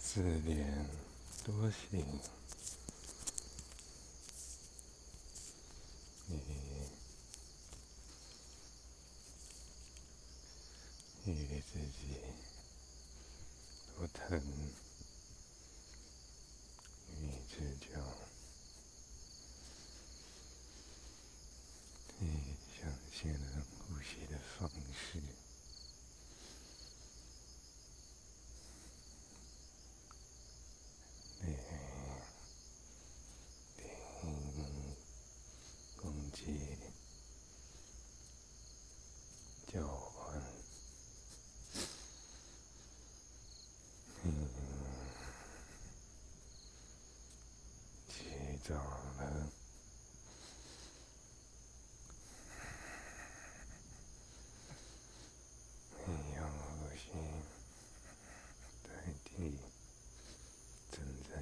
[0.00, 0.88] 四点
[1.44, 2.20] 多醒
[11.24, 12.20] 你与自己
[13.96, 14.40] 多疼，
[17.10, 18.00] 与自交，
[22.18, 23.32] 你想象
[23.78, 25.20] 呼吸的方式。
[48.66, 49.50] 走了，
[56.06, 57.10] 你用呼吸
[58.82, 58.88] 代
[59.22, 59.58] 替
[60.90, 61.32] 存在，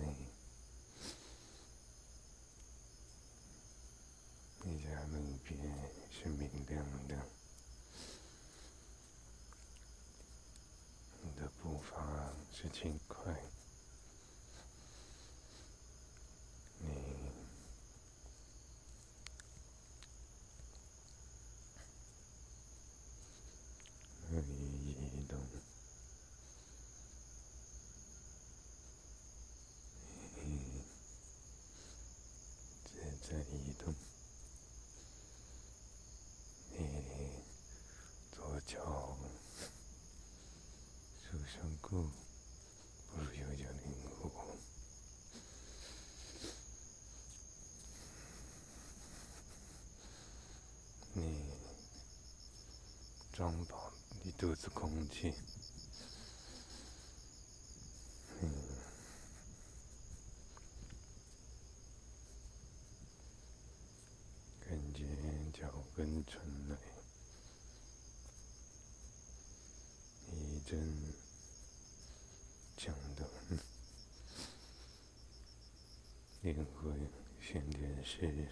[4.65, 5.57] 你家门边
[6.11, 7.17] 是明亮的，
[11.23, 12.99] 你的步伐是轻
[33.23, 33.95] 在移动，
[36.77, 37.45] 你
[38.33, 39.17] 左脚
[41.23, 42.03] 受伤过，
[43.11, 44.57] 不如右脚灵活。
[51.15, 51.55] 你
[53.33, 53.93] 装饱
[54.25, 55.33] 一肚子空气。
[65.63, 66.77] 脚跟春来，
[70.33, 70.93] 一阵
[72.77, 73.25] 江动，
[76.41, 77.09] 灵魂
[77.41, 78.49] 现电视，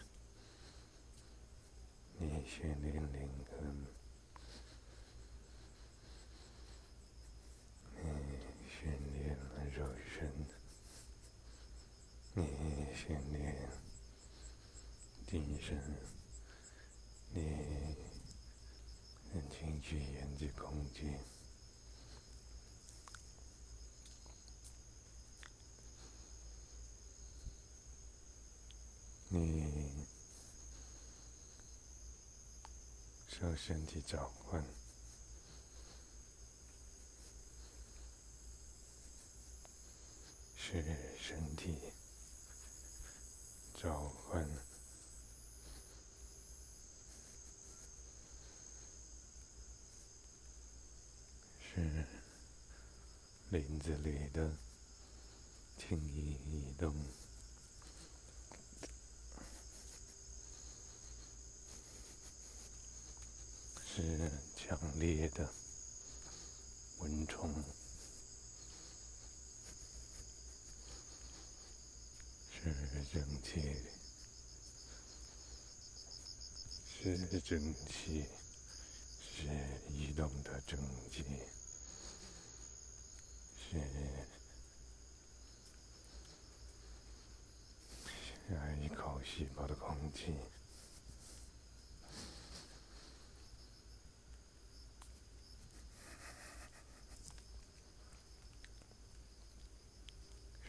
[2.16, 3.86] 你现电灵魂，
[7.96, 8.02] 你
[8.68, 9.36] 现电
[9.72, 10.46] 肉身，
[12.34, 12.46] 你
[12.94, 13.68] 现电
[15.26, 15.76] 精神。
[17.32, 17.40] 你
[19.32, 21.16] 很情绪沿着空间，
[29.28, 30.04] 你
[33.32, 34.62] 受身体召唤，
[40.56, 40.82] 是
[41.18, 41.78] 身体
[43.80, 44.46] 召唤。
[51.62, 52.04] 是
[53.48, 54.52] 林子里的
[55.78, 56.92] 轻易移动，
[64.00, 65.46] 是强烈的
[67.00, 67.52] 蚊虫，
[72.50, 72.74] 是
[73.12, 73.60] 蒸汽，
[76.88, 78.24] 是蒸汽，
[79.20, 79.46] 是
[79.90, 80.78] 移动的蒸
[81.10, 81.22] 汽。
[83.58, 83.78] 是
[88.48, 90.34] 下一口细胞的空气，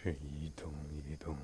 [0.03, 1.37] 是移动一动。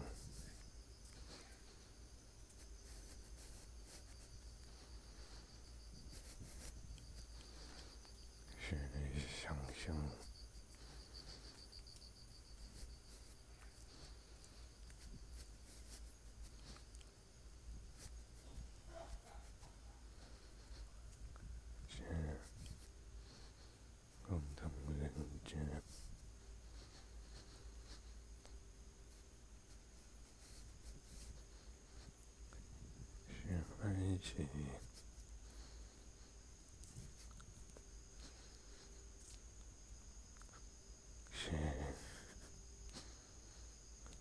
[34.19, 34.34] 是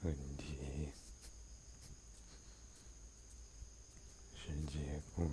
[0.02, 0.90] 问题，
[4.36, 5.26] 是结果，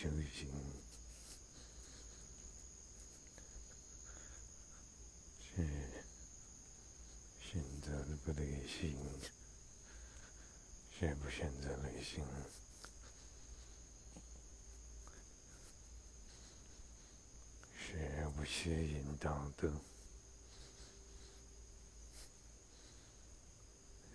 [0.00, 0.48] 修行
[5.42, 5.66] 是
[7.40, 8.96] 选择的不得行，
[10.96, 12.24] 是不选择理性，
[17.76, 19.72] 是不屑引导的。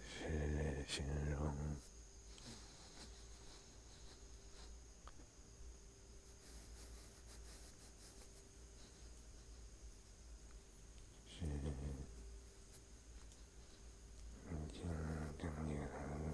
[0.08, 1.54] 是形容，
[11.28, 11.54] 是眼
[14.72, 14.80] 睛
[15.38, 15.92] 跟你和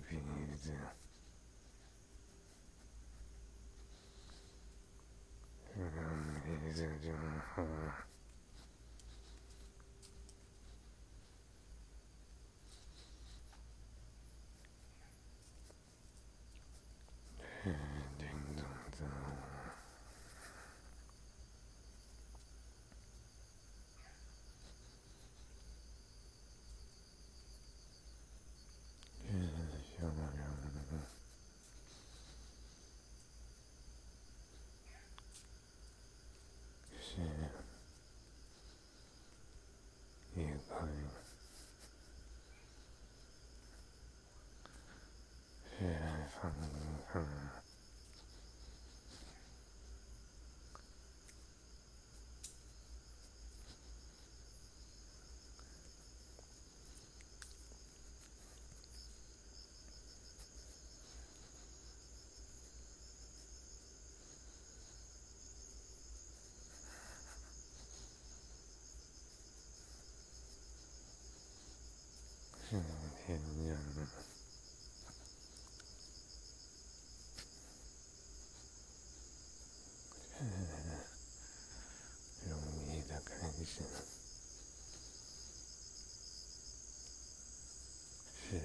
[0.07, 0.09] 鼻
[0.55, 0.63] 子，
[5.75, 5.79] 嗯，
[6.43, 7.05] 鼻子真
[7.39, 7.55] 好。
[17.63, 18.25] 叮
[18.55, 18.63] 咚
[18.97, 18.99] 咚，
[29.27, 29.31] 嗯，
[29.83, 30.41] 小羊，
[37.09, 37.15] 是
[40.35, 40.77] 一块，
[45.79, 45.79] 是
[46.39, 46.53] 放
[47.11, 47.25] 放。
[72.69, 72.75] 是
[73.31, 73.37] 嗯，
[82.49, 82.51] 容
[82.87, 83.83] 易的开始，
[88.41, 88.59] 是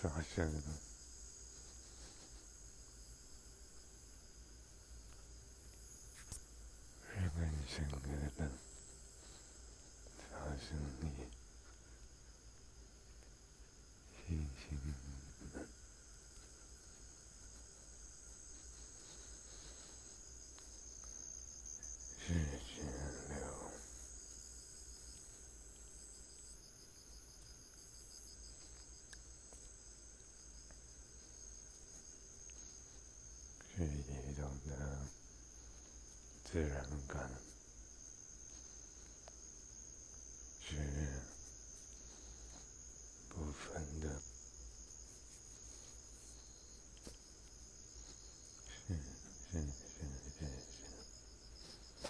[0.00, 0.62] 发生，
[7.02, 7.96] 是跟生格
[8.36, 8.40] 的
[10.30, 11.04] 发生你。
[14.26, 14.64] 心情
[22.18, 22.80] 是涓
[23.28, 23.36] 流，
[33.76, 34.70] 是一种的
[36.54, 37.28] 自然感，
[40.60, 40.76] 是
[43.28, 44.22] 部分的。
[48.86, 49.66] 是是是
[50.30, 52.06] 是是，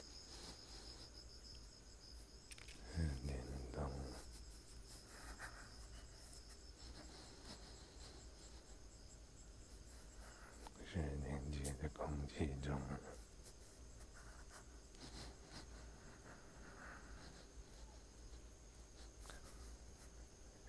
[2.92, 3.40] 是联
[3.72, 3.78] 动，
[10.84, 12.78] 是连接在空气中，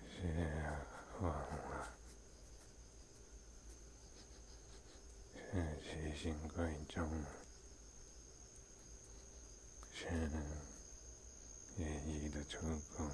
[0.08, 0.22] 是
[1.20, 1.92] 忘了。
[5.52, 7.06] 是奇形怪状，
[9.92, 10.06] 是
[11.76, 12.58] 演绎的出
[12.96, 13.04] 口，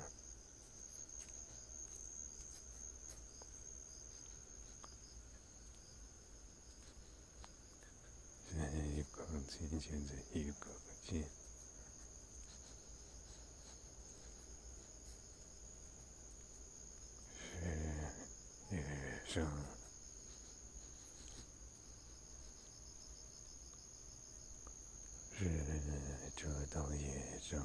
[8.49, 8.55] 是
[8.89, 10.71] 一口气接着一口
[11.05, 11.25] 气，
[19.27, 19.45] 生。
[25.35, 25.49] 是
[26.37, 27.61] 这道野生，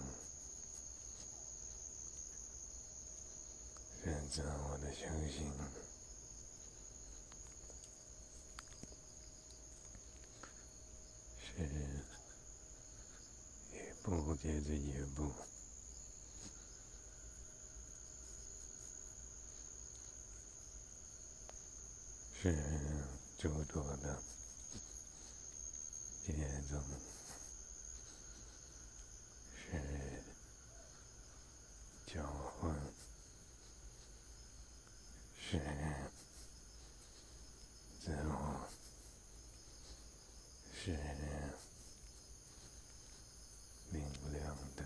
[4.27, 5.50] 选择我的修行，
[11.39, 11.63] 是
[13.72, 15.31] 一步接着一步，
[22.41, 22.53] 是
[23.38, 24.22] 诸多的
[26.25, 26.34] 节
[26.69, 26.77] 奏。
[29.69, 30.24] 是
[32.05, 32.24] 交
[32.60, 32.74] 换，
[35.38, 35.60] 是
[38.00, 38.69] 自我，
[40.74, 40.91] 是
[43.91, 44.86] 明亮的，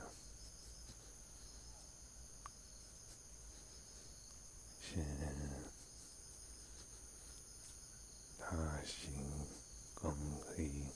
[4.82, 4.98] 是
[8.40, 9.14] 大型
[9.94, 10.12] 公
[10.58, 10.88] 益。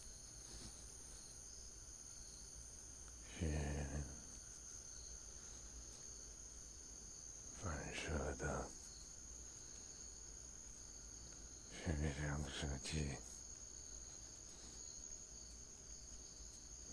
[11.84, 13.18] 是这样的设计，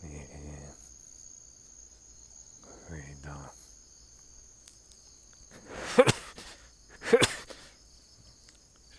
[0.03, 0.09] 你
[2.89, 3.55] 回到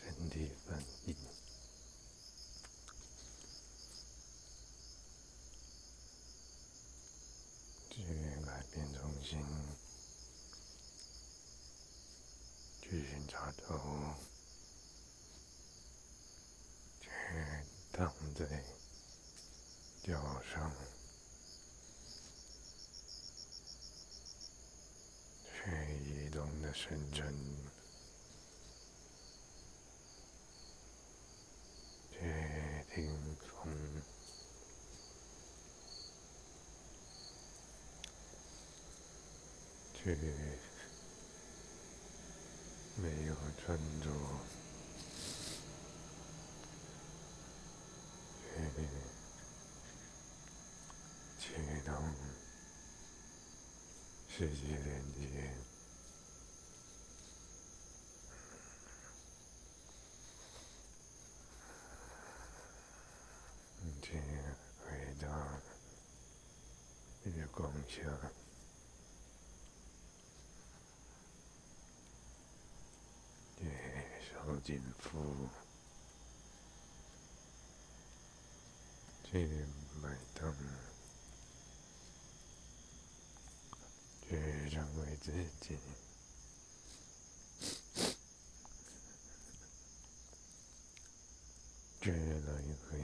[0.01, 1.15] 身体反应，
[7.89, 7.97] 去
[8.45, 9.39] 改变中心。
[12.85, 13.79] 去寻找头，
[17.01, 17.09] 却
[17.91, 18.45] 躺在
[20.03, 20.71] 脚上，
[25.45, 27.33] 却移动的深沉，
[32.11, 33.69] 却听从，
[39.93, 40.17] 却。
[42.95, 43.33] 没有
[43.65, 44.07] 专注，
[48.55, 48.55] 去
[51.39, 51.91] 启动
[54.35, 55.27] 世界连接，
[67.51, 68.01] 光下。
[73.61, 75.47] 手紧扶，
[79.23, 79.47] 去
[80.01, 80.51] 摆动，
[85.23, 85.77] 自己，
[92.01, 92.51] 去来
[92.91, 92.99] 回，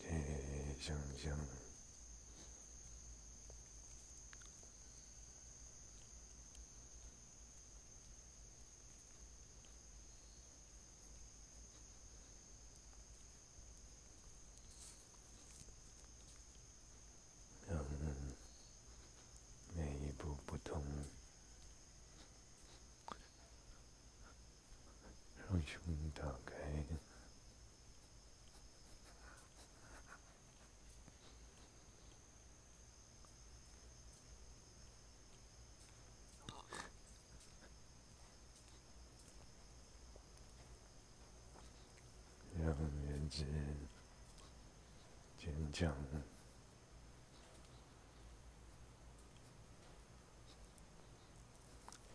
[0.00, 0.08] 去
[0.80, 1.36] 想象。
[25.66, 25.80] 胸
[26.12, 26.52] 打开，
[42.58, 43.44] 让原子
[45.74, 45.92] 讲。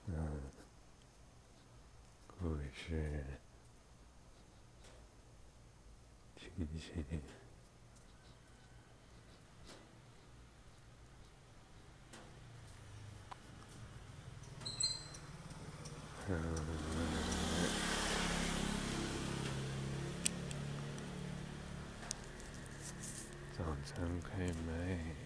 [0.08, 0.16] 嗯，
[2.26, 3.26] 故事。
[23.86, 25.19] sounds okay, mate.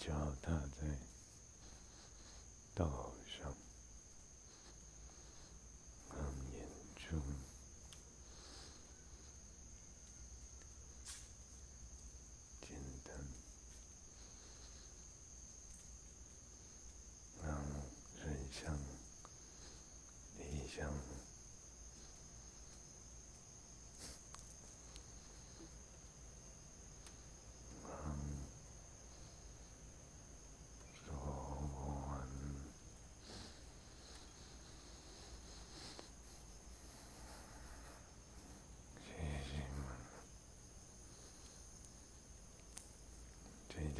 [0.00, 0.86] 脚踏在
[2.74, 3.09] 到。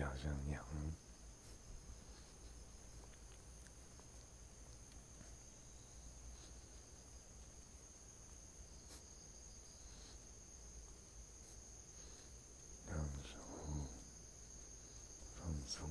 [0.00, 0.64] 想想娘
[12.87, 13.37] 两手
[15.36, 15.86] 放松，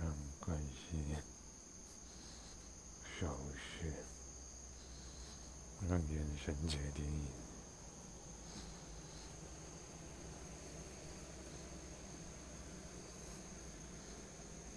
[0.00, 1.14] 让关系
[3.20, 3.92] 收拾。
[5.86, 7.04] 让眼神决定，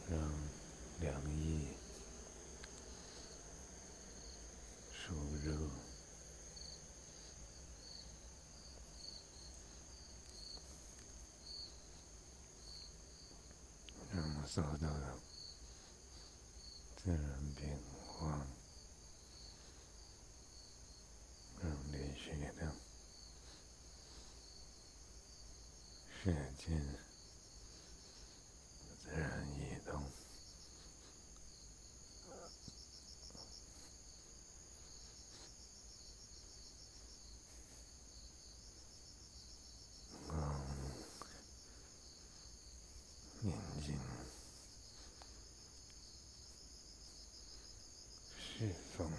[0.09, 0.17] 让
[1.01, 1.67] 凉意
[4.93, 5.69] 输入，
[14.13, 15.19] 让所有的
[16.95, 18.47] 自然变化。
[26.27, 26.73] 世界
[28.99, 30.03] 自然移动，
[43.41, 43.53] 宁
[43.85, 43.97] 静
[48.37, 49.09] 释放。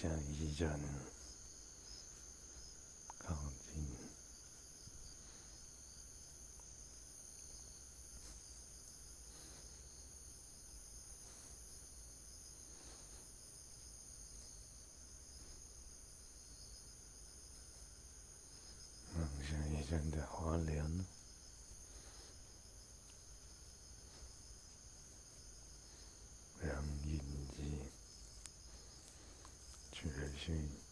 [0.00, 0.68] 像一阵
[3.18, 3.34] 靠
[3.66, 3.84] 近，
[19.16, 21.17] 嗯，像一阵的花莲。
[30.46, 30.87] 让。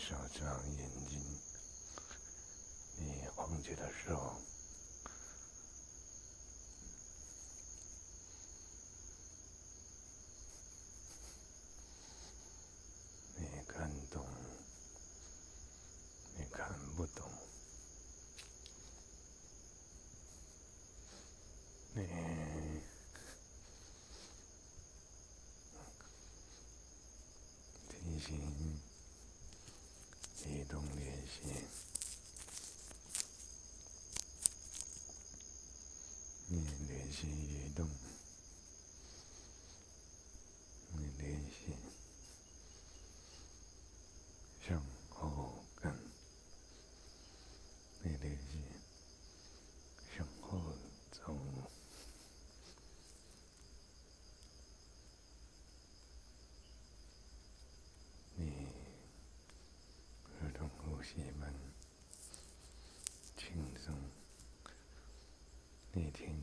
[0.00, 1.20] 十双眼睛，
[2.96, 4.40] 你忘记的时候，
[13.36, 14.26] 你看懂，
[16.38, 17.30] 你看不懂，
[21.94, 22.02] 你，
[27.90, 28.59] 真心。
[31.38, 31.66] yin,
[36.86, 37.90] nian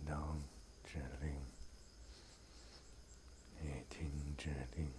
[0.07, 0.37] 你听到
[0.85, 1.35] 指令，
[3.59, 4.89] 你听指令，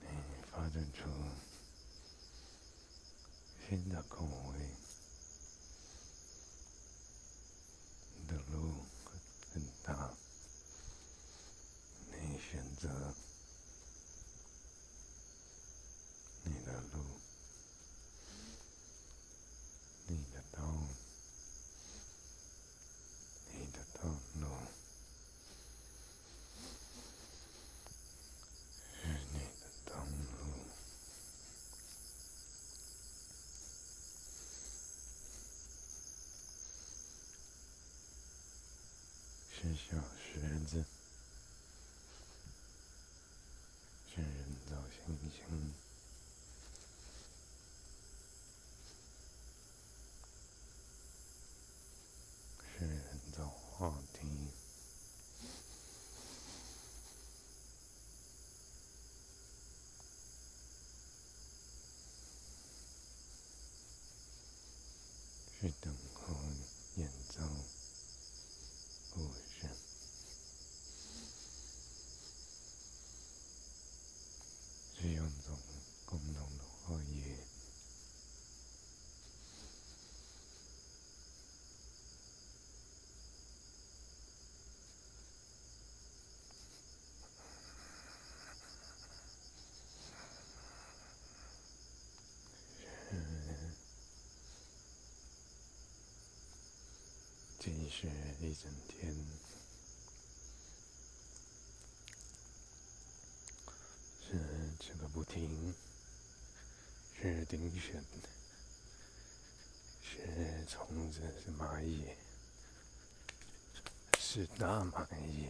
[0.00, 0.06] 你
[0.52, 1.10] 发展出
[3.68, 4.60] 新的口味。
[8.16, 8.84] 你的路
[9.52, 10.14] 很大，
[12.12, 12.88] 你选择
[16.44, 17.02] 你的路，
[20.06, 20.62] 你的道，
[23.52, 24.08] 你的道
[24.40, 24.46] 路
[28.92, 30.04] 是你的道路。
[39.50, 40.84] 是小石子，
[44.14, 45.74] 是人造星星，
[52.78, 54.48] 是人造话题，
[65.60, 66.34] 是等候
[66.96, 67.42] 演奏。
[69.10, 69.68] 故事
[75.00, 75.56] 是用种
[76.04, 77.36] 共同的话语，
[97.94, 99.14] 这是一整天。
[104.26, 104.36] 是
[104.80, 105.72] 这个不停，
[107.14, 108.04] 是丁选，
[110.02, 112.08] 是虫子，是蚂蚁，
[114.18, 115.46] 是大蚂蚁，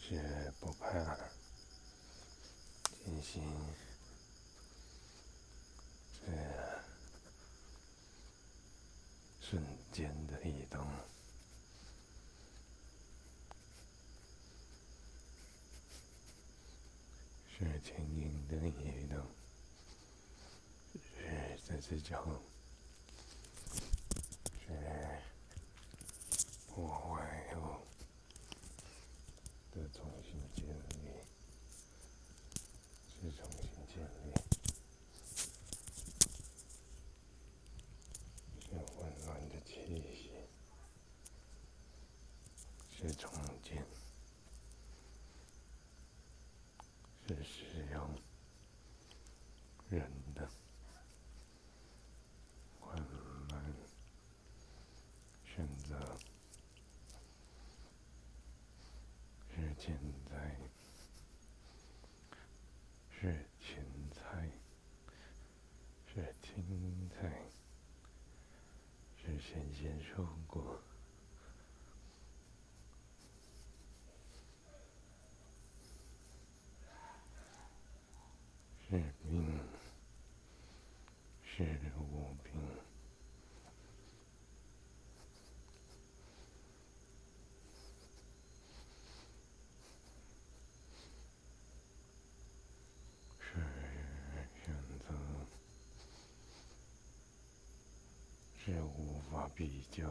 [0.00, 1.18] 是不怕
[3.04, 3.42] 进行
[6.14, 6.30] 这
[9.40, 9.60] 瞬
[9.96, 10.86] 间的移动。
[17.58, 19.26] 是轻盈的移动，
[20.92, 22.22] 是这只脚，
[24.60, 24.68] 是
[26.68, 27.80] 破坏后
[29.72, 31.08] 的重新建立，
[33.08, 34.26] 是重新建立，
[38.60, 38.66] 是
[38.98, 39.72] 温暖的气
[40.12, 40.30] 息，
[42.90, 43.32] 是重
[43.62, 43.82] 建。
[47.28, 48.22] 是使用
[49.88, 50.48] 人的
[52.78, 52.96] 缓
[53.50, 53.74] 慢
[55.44, 56.16] 选择，
[59.52, 59.96] 是现
[60.28, 60.56] 在，
[63.08, 63.76] 是芹
[64.10, 64.50] 菜，
[66.12, 67.40] 是青菜，
[69.16, 70.80] 是新鲜蔬果。
[78.88, 79.60] 是病，
[81.44, 81.62] 是
[81.98, 82.52] 无病，
[93.40, 93.54] 是
[94.64, 95.06] 选择，
[98.66, 100.02] 是无法比较，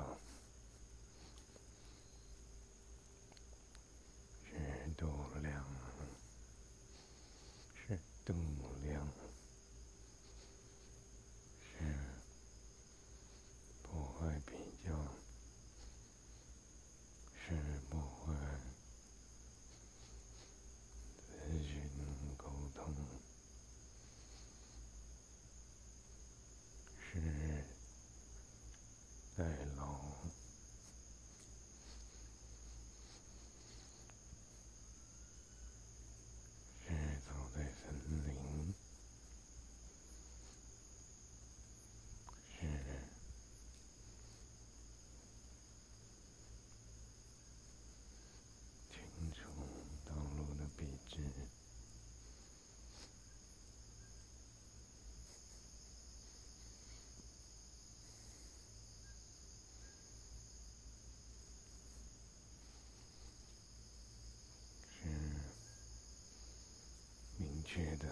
[67.76, 68.08] 觉得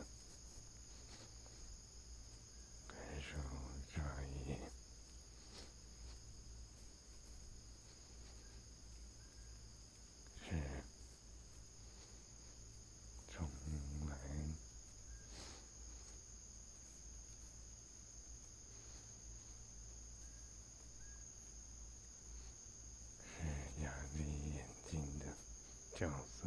[2.86, 3.38] 感受
[3.96, 4.58] 差异
[10.46, 10.50] 是
[13.34, 13.48] 从
[24.12, 24.20] 是
[24.52, 25.26] 眼睛的，
[25.96, 26.43] 就是。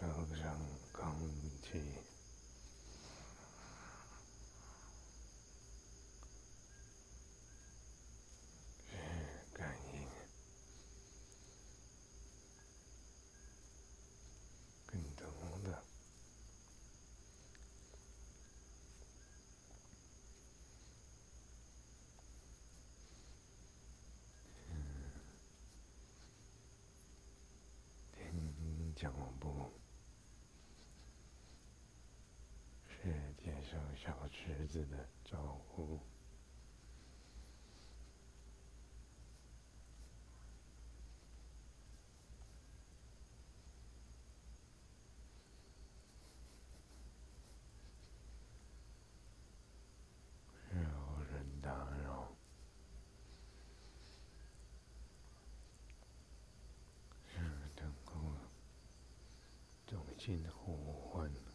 [0.00, 1.14] sau rằng con
[1.72, 1.80] chỉ
[9.54, 10.08] cảm nhận
[14.92, 15.82] kinh tưởng được
[28.96, 29.29] chẳng
[34.72, 35.98] 是的，招呼，
[60.52, 60.76] 呼
[61.10, 61.49] 唤。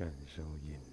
[0.00, 0.89] 感受音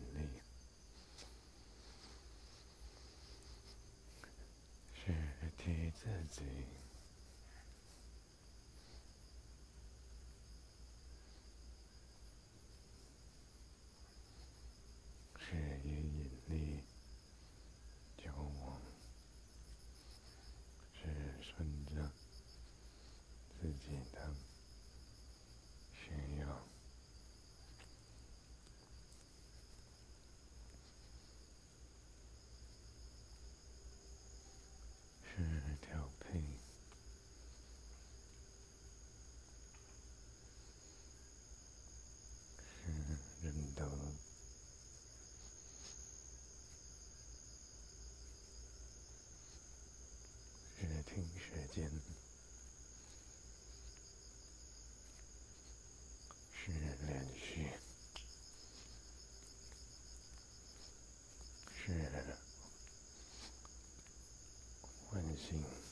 [65.47, 65.86] assim.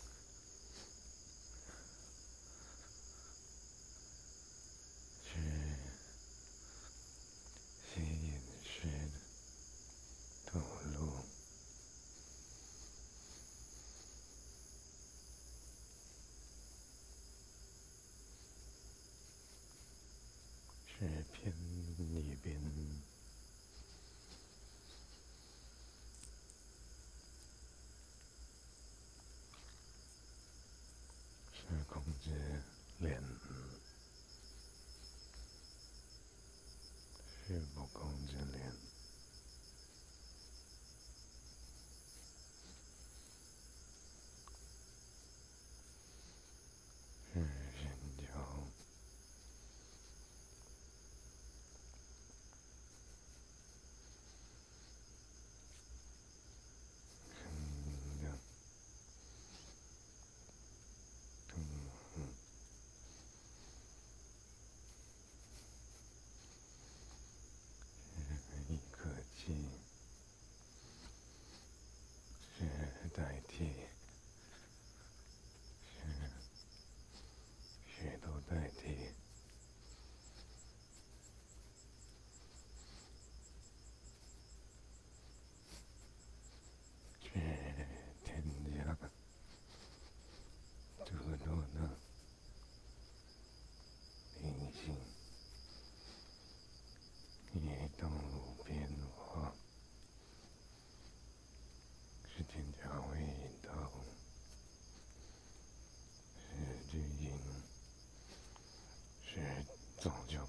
[110.05, 110.44] Attends, Dieu.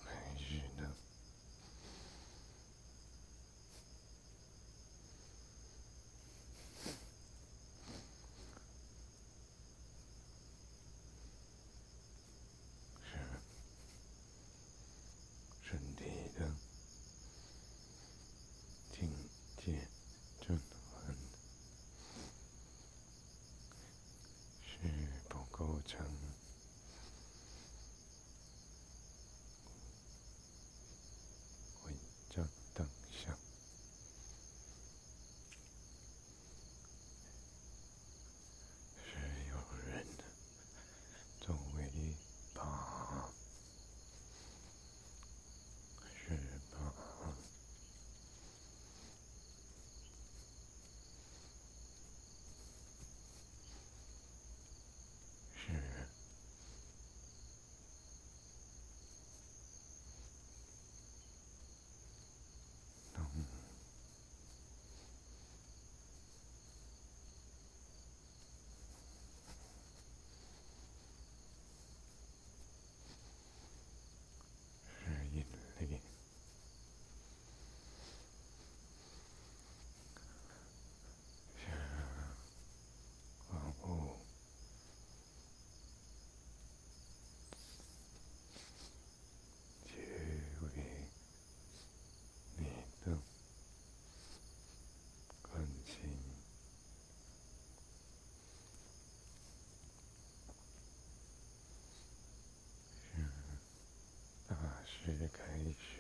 [105.73, 105.96] 师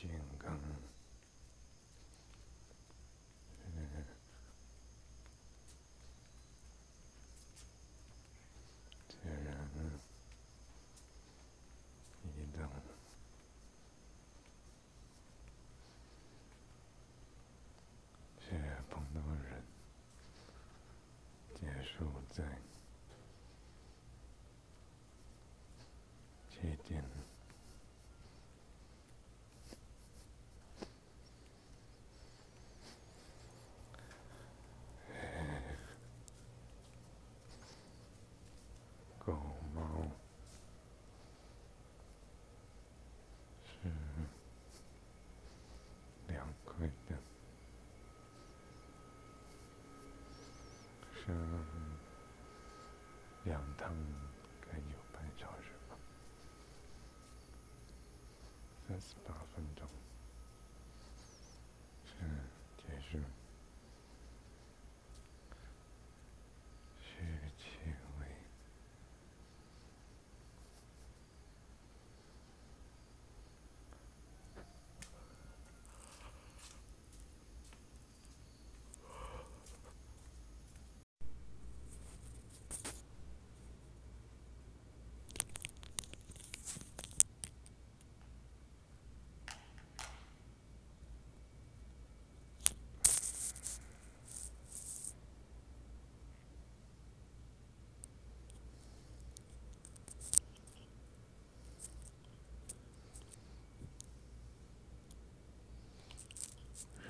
[0.00, 0.58] 健康，
[3.58, 3.66] 是
[9.08, 9.68] 自然
[12.24, 12.26] 移
[12.56, 12.66] 动，
[18.40, 18.46] 是
[18.88, 19.62] 碰到人，
[21.54, 22.42] 结束在
[26.48, 27.04] 起点。
[39.22, 39.34] 狗
[39.74, 39.80] 猫
[43.64, 43.70] 是
[46.26, 47.16] 凉快的，
[51.30, 51.64] 上
[53.44, 53.94] 两趟
[54.60, 55.96] 该有半小时吧，
[58.88, 59.88] 三十八分钟
[62.04, 62.12] 是
[62.76, 63.18] 结束。
[67.02, 67.16] 是
[67.58, 67.64] 气
[68.18, 68.26] 味，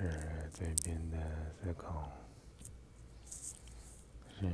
[0.01, 1.19] 是这边的
[1.63, 2.11] 思考，
[4.31, 4.49] 是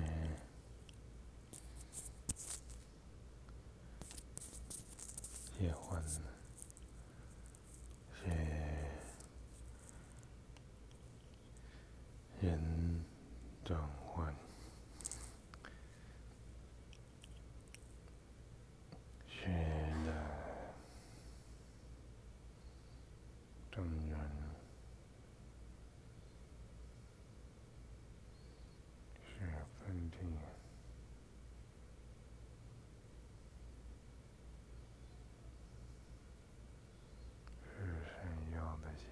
[5.56, 6.02] 喜欢，
[8.12, 8.28] 是
[12.40, 13.04] 人
[13.64, 14.34] 转换，
[19.28, 19.46] 是
[20.04, 20.12] 的
[23.70, 24.16] 正缘。
[29.38, 29.44] 是
[29.84, 30.16] 分地，
[37.62, 37.68] 是
[38.06, 39.04] 闪耀的心，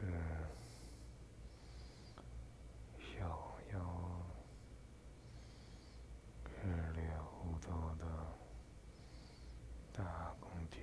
[0.00, 0.06] 是
[3.18, 3.76] 小妖，
[6.62, 7.02] 日烈
[7.42, 8.04] 无头的
[9.92, 10.76] 大公鸡，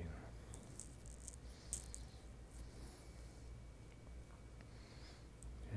[5.69, 5.75] 是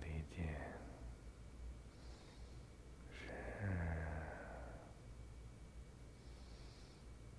[0.00, 0.36] 理解，
[3.12, 3.18] 是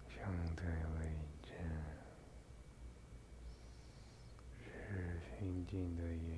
[0.07, 0.99] 相对位
[1.41, 1.47] 置，
[4.63, 5.19] 是
[5.79, 6.37] 心境的因。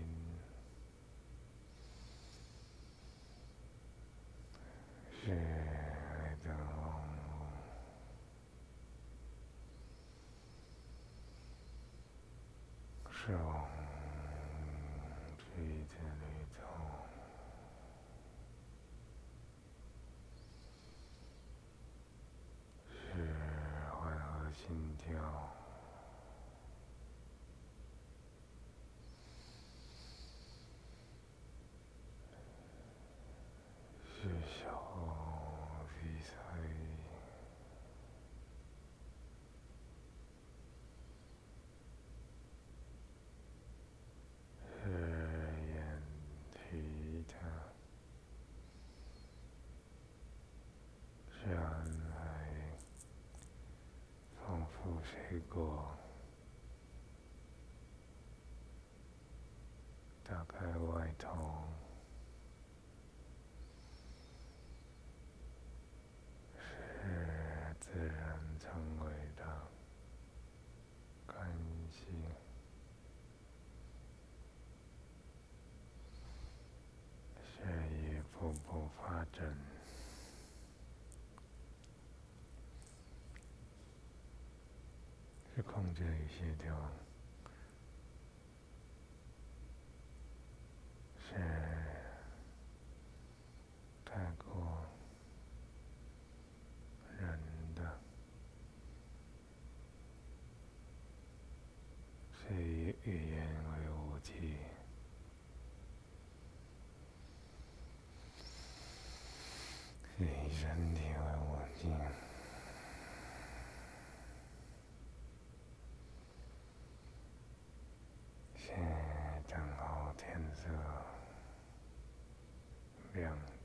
[5.10, 6.82] 是爱的网
[7.16, 7.26] 络，
[13.10, 13.68] 是往
[15.38, 15.44] 去
[15.90, 16.24] 的旅
[16.54, 16.62] 途，
[22.90, 22.94] 是
[23.90, 25.10] 缓和心跳，
[34.04, 34.62] 是小
[36.00, 36.30] 比赛。
[44.84, 44.90] 是
[45.68, 45.76] 眼
[46.52, 46.58] 提
[47.28, 47.34] 的，
[51.30, 52.16] 是安排
[55.04, 55.98] 水果，
[60.24, 61.64] 打开外头，
[66.58, 68.70] 是自然成
[69.06, 69.44] 为的
[71.28, 71.36] 干
[71.90, 72.06] 系。
[77.44, 79.56] 是一步步发展，
[85.94, 86.76] 是控制与协调，
[91.20, 91.36] 是
[94.06, 94.86] 太过
[97.20, 97.40] 人
[97.76, 98.00] 的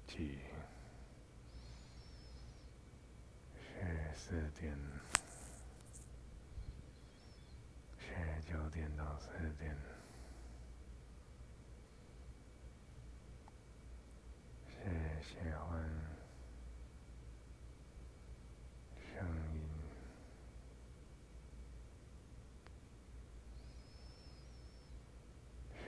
[0.06, 0.38] 几
[3.58, 4.74] 十四点、
[7.98, 8.06] 十
[8.50, 9.28] 九点到四
[9.58, 9.76] 点，
[14.68, 14.74] 是
[15.22, 15.84] 喜欢
[18.96, 19.60] 声音，
[25.74, 25.84] 是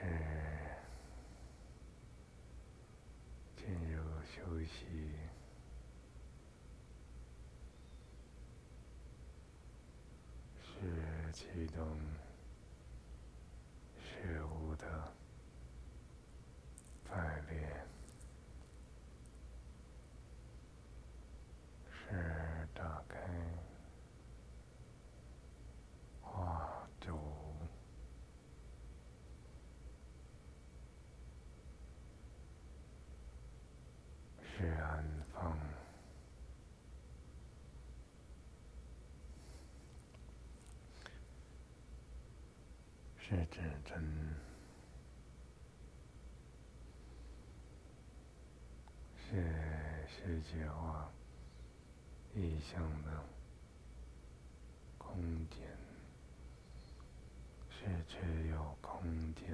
[3.56, 3.64] 进
[3.94, 4.02] 入
[4.34, 4.86] 休息。
[10.80, 11.84] 是启动
[14.00, 15.12] 事物的
[17.04, 17.84] 排列，
[21.90, 23.18] 是打开
[26.20, 27.18] 画轴，
[34.58, 35.56] 是安放。
[43.20, 44.34] 是指针，
[49.16, 49.36] 是
[50.08, 51.08] 世界化
[52.34, 53.22] 意象的
[54.96, 55.14] 空
[55.50, 55.60] 间，
[57.70, 59.02] 是只有空
[59.34, 59.46] 间，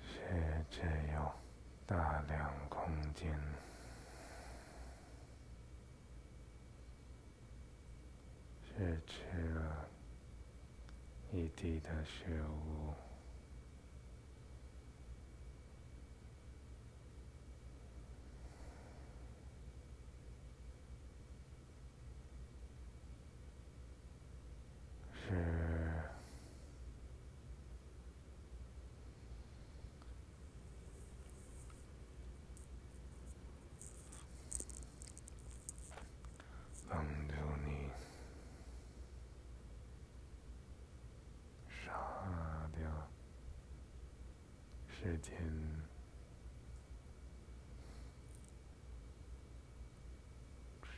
[0.00, 0.80] 是只
[1.12, 1.32] 有
[1.92, 3.30] 大量空间。
[8.64, 9.86] 是吃了
[11.30, 12.71] 一地的血污，
[45.02, 45.32] 时间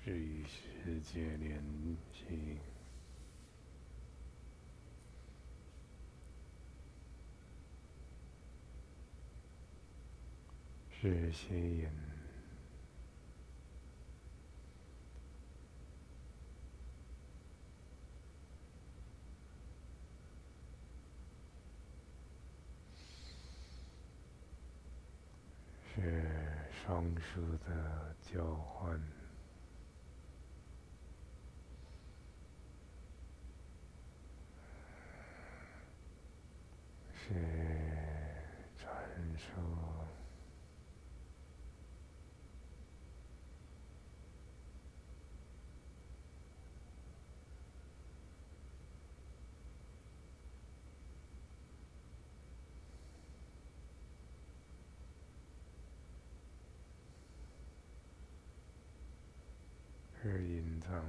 [0.04, 1.58] 是与世界联
[2.12, 2.58] 系。
[11.00, 11.88] 是吸引，
[25.94, 26.60] 是
[27.04, 27.38] 成熟
[27.68, 28.98] 的交换，
[37.12, 37.34] 是
[38.78, 38.90] 传
[39.36, 39.60] 输。
[60.24, 61.04] 是隐藏，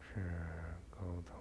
[0.00, 0.24] 是
[0.88, 1.36] 沟通，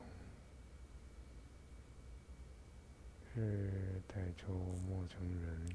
[3.34, 4.54] 是带出
[4.90, 5.70] 陌生人，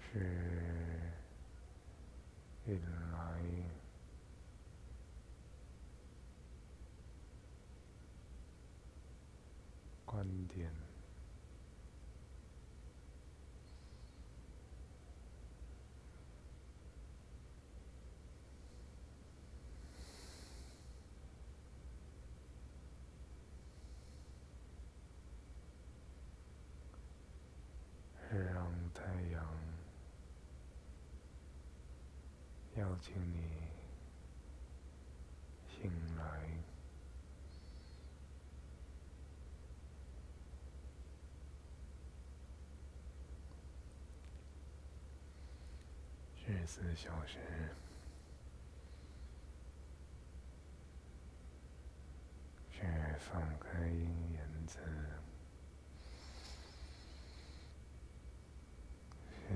[0.00, 0.18] 是
[2.66, 2.80] 引
[3.12, 3.44] 来。
[10.04, 10.24] 观
[10.54, 10.70] 点
[28.30, 29.02] 让太
[29.32, 29.44] 阳
[32.76, 33.38] 邀请你
[35.68, 36.24] 醒来。
[46.66, 47.36] 十四小时，
[52.70, 52.86] 去
[53.18, 54.80] 放开言辞，
[59.28, 59.54] 去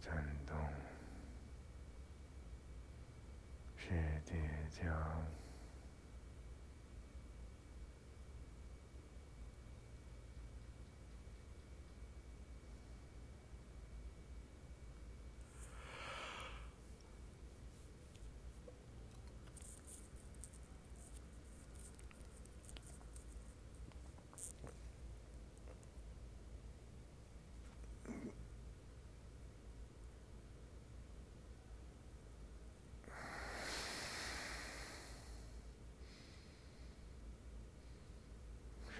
[0.00, 0.12] 震
[0.44, 0.56] 动，
[3.76, 3.90] 是
[4.26, 4.36] 叠
[4.68, 4.82] 加，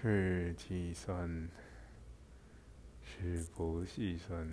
[0.03, 1.47] 是计算，
[3.01, 4.49] 是不计算，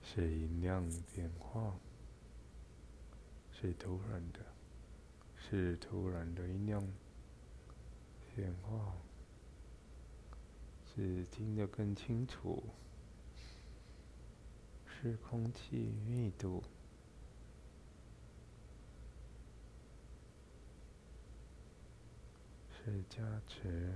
[0.00, 1.74] 是音量变化，
[3.50, 4.38] 是突然的，
[5.36, 6.86] 是突然的音量
[8.36, 8.94] 变化，
[10.94, 12.62] 是听得更清楚，
[14.86, 16.62] 是空气密度。
[22.84, 23.94] 是加持，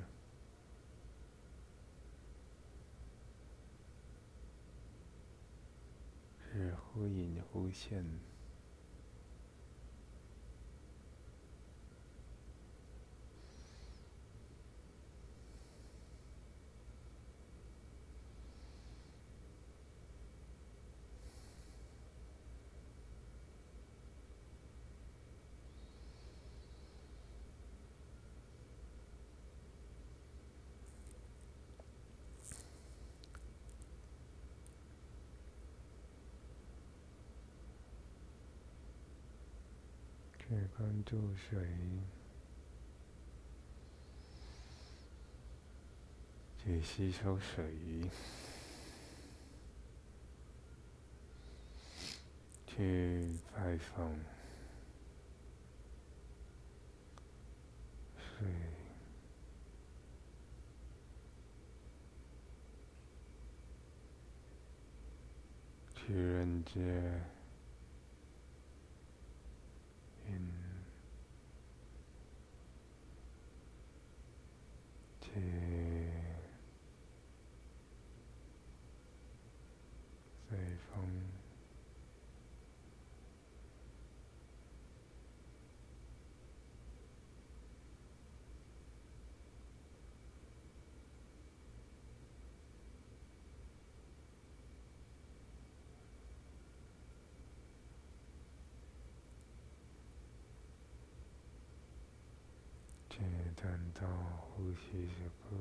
[6.40, 8.27] 是忽隐忽现。
[40.78, 41.66] 去关注水，
[46.62, 48.08] 去吸收水，
[52.66, 54.14] 去拜访
[58.16, 58.46] 水，
[65.96, 67.37] 去认知。
[75.34, 75.67] two.
[103.60, 104.06] 谈到
[104.54, 105.56] 呼吸这个，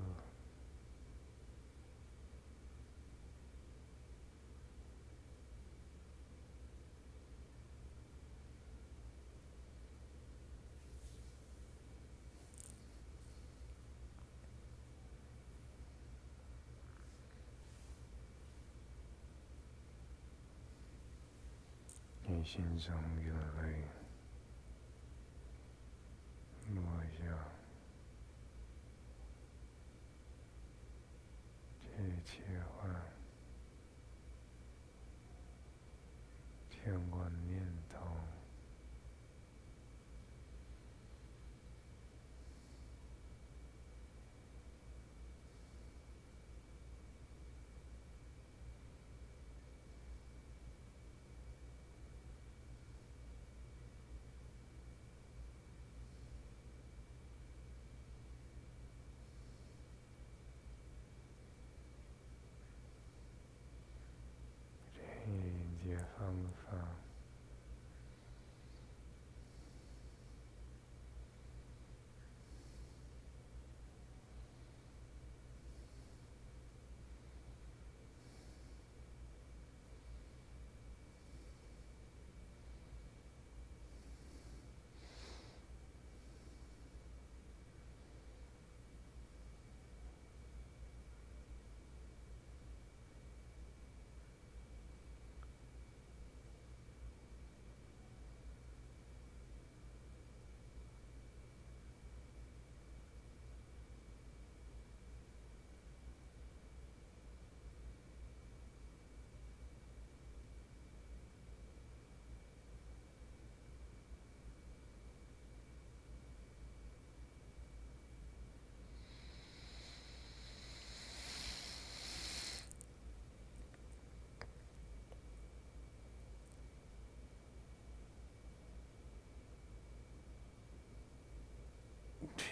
[22.27, 23.87] 你心上越累，
[26.75, 26.83] 落
[27.17, 27.56] 下。
[31.97, 32.43] 去切
[32.77, 32.87] 换
[36.69, 37.97] 天官念头。
[66.17, 66.33] 方
[66.65, 66.97] 法。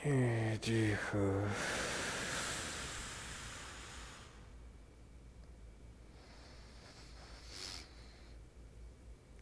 [0.06, 1.47] 去聚合，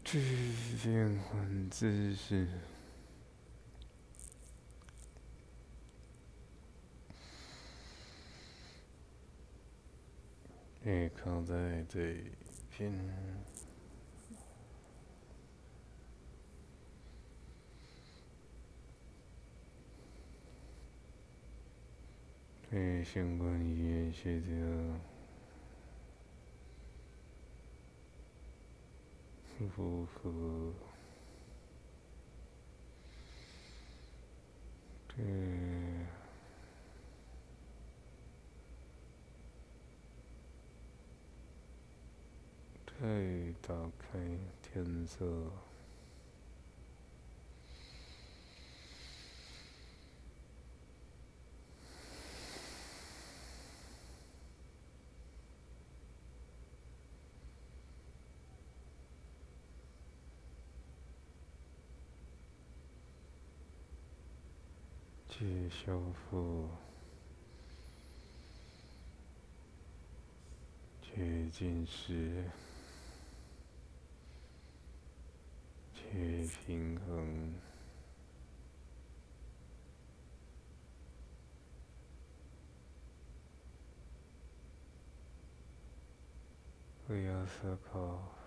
[0.05, 2.47] 去变换姿势，
[10.81, 12.23] 你靠在这
[12.77, 13.52] 边。
[22.73, 24.49] 非相关语言学的
[29.75, 30.73] 符合
[35.07, 35.21] 这
[42.87, 44.17] 太打开
[44.63, 45.23] 天色。
[65.69, 66.69] 修复，
[71.01, 72.49] 去进食，
[75.93, 77.53] 去平衡，
[87.07, 88.42] 不要思考。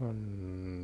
[0.00, 0.79] 万灵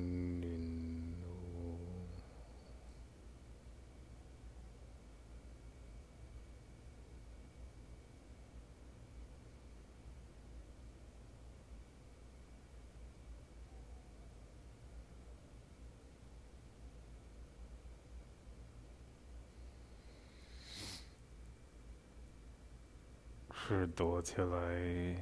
[23.69, 25.17] 是躲起来。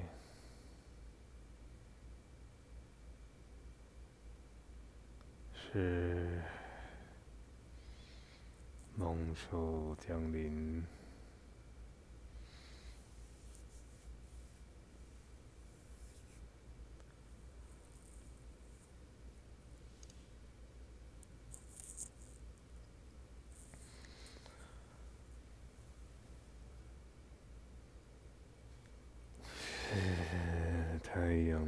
[5.73, 6.43] 是
[8.97, 10.85] 猛兽降临，
[31.03, 31.65] 太阳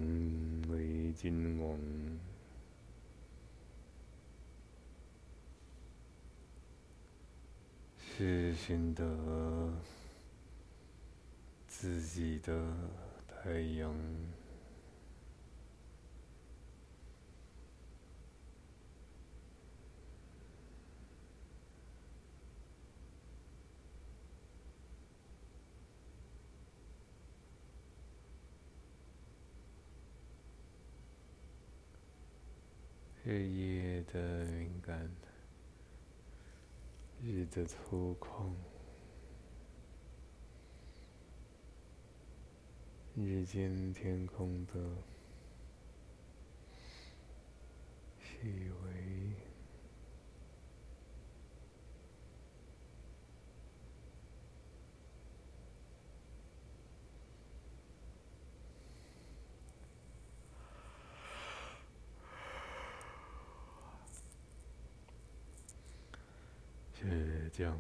[0.69, 1.79] 为金王。
[8.19, 9.05] 是寻得
[11.69, 12.59] 自己的
[13.29, 13.95] 太阳，
[33.23, 35.07] 日夜的敏感。
[37.29, 38.53] 日的粗犷，
[43.17, 44.75] 日间天空的
[48.21, 49.06] 细微，
[67.57, 67.73] 是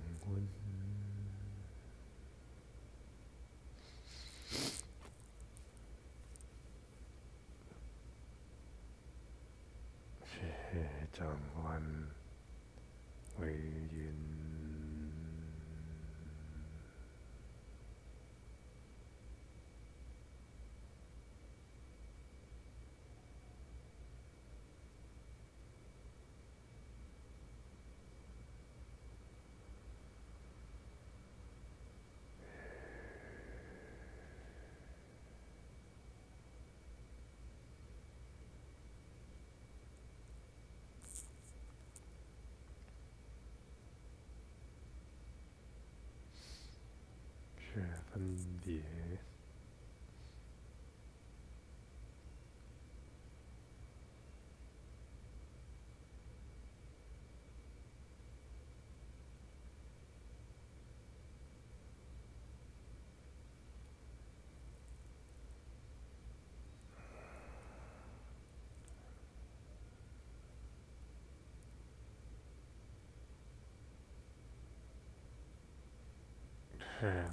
[47.76, 47.84] yeah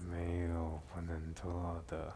[0.09, 0.22] man.
[1.33, 2.13] 他的。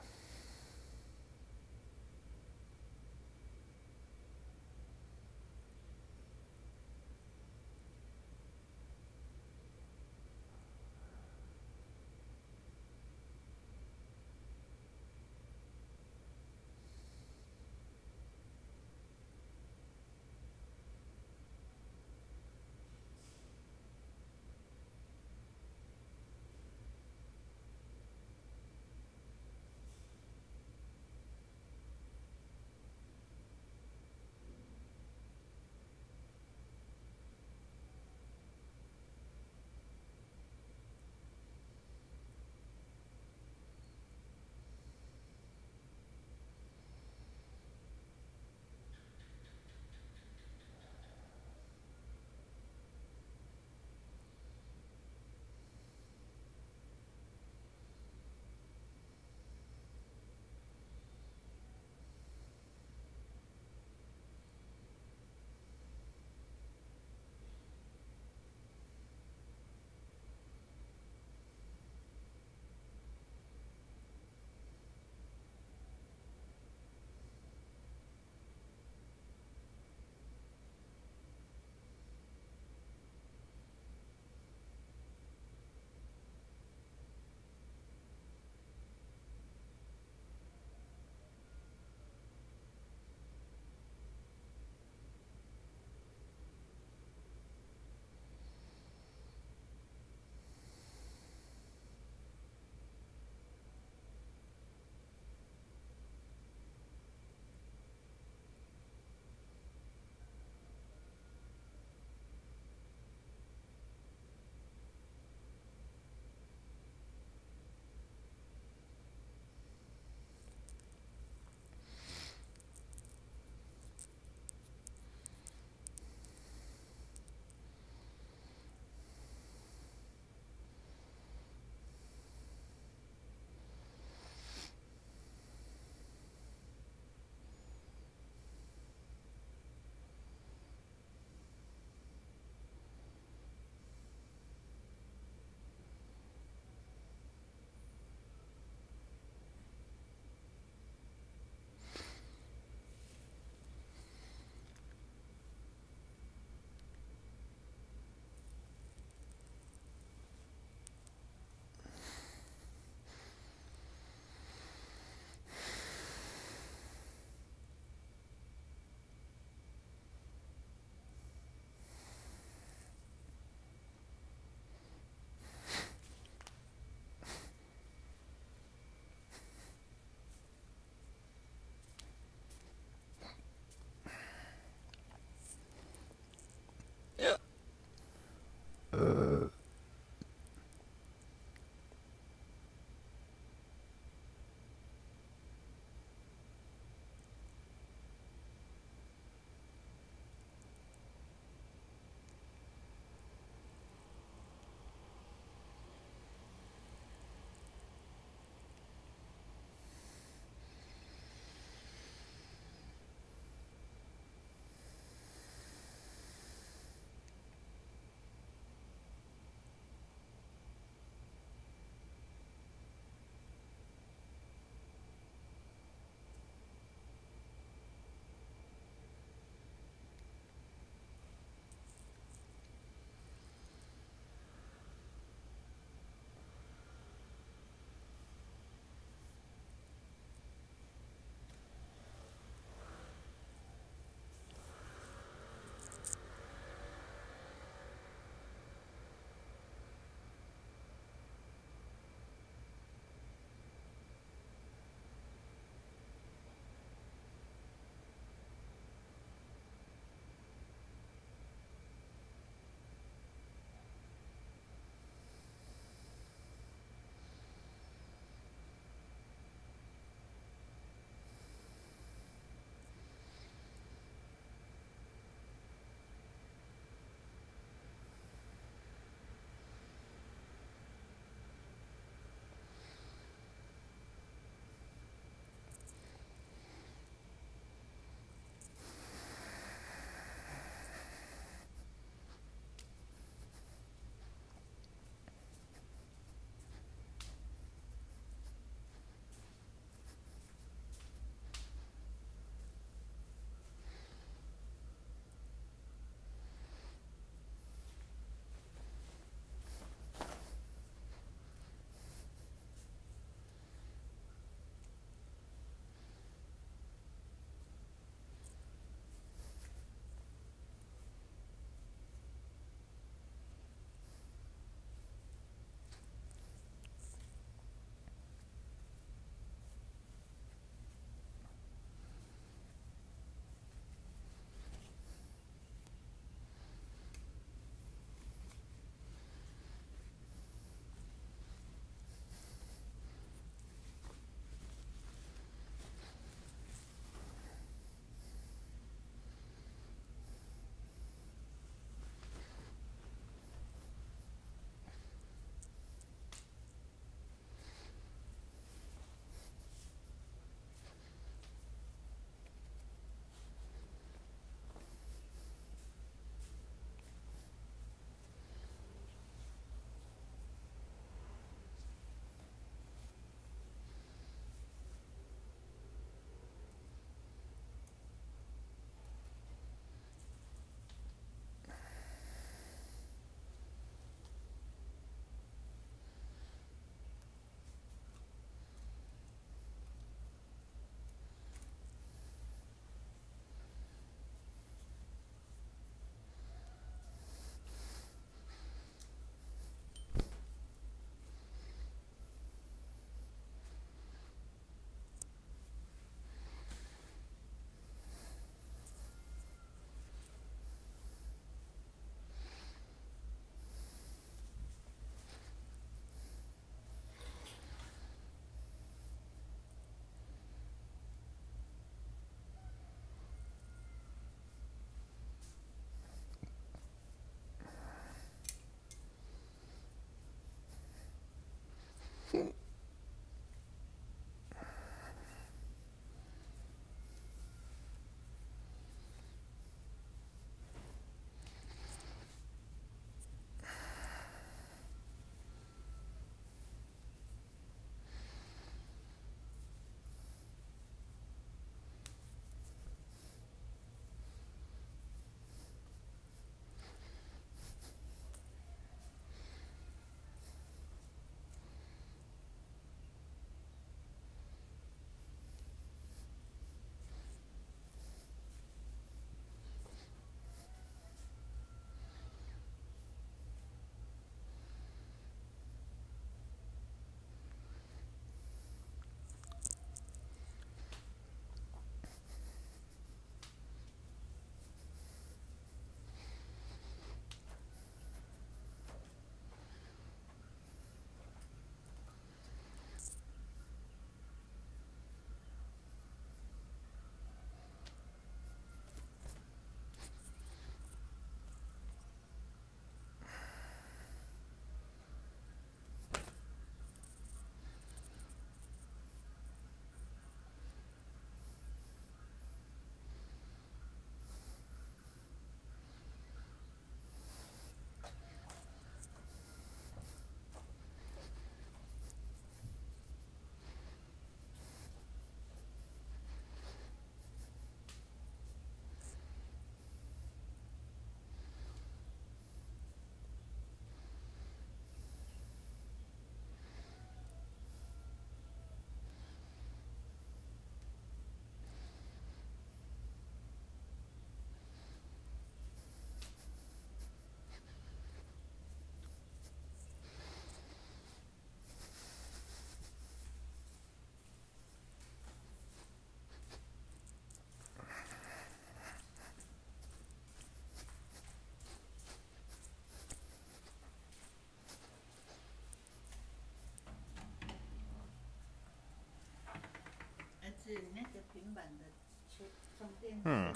[573.23, 573.53] 嗯，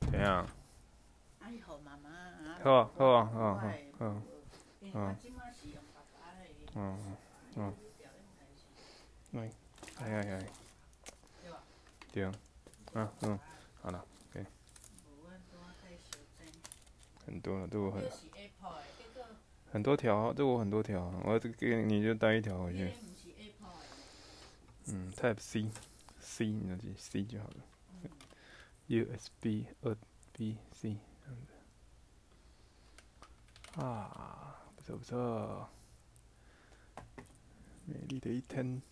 [0.00, 0.46] 怎样？
[2.62, 3.68] 好啊好啊好啊好，
[4.00, 4.22] 嗯
[4.94, 5.16] 嗯
[6.76, 6.94] 嗯。
[7.56, 7.74] 嗯，
[9.32, 9.50] 对，
[10.00, 10.46] 哎哎哎，
[12.12, 12.32] 对，啊。
[13.22, 13.38] 嗯，
[13.82, 14.44] 好了，OK，
[17.26, 18.02] 很多了，对我很
[19.72, 22.92] 很多条，对我很多条，我这给你就带一条回去。
[24.86, 27.56] 嗯，Type C，C 你就记 C 就好了。
[28.86, 29.96] USB 二
[30.32, 31.54] B C 这样子。
[33.80, 35.68] 啊，不错不错，
[37.86, 38.82] 美丽的一天。